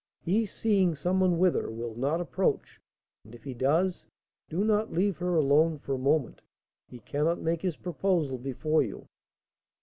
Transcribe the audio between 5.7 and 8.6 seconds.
for a moment. He cannot make his proposal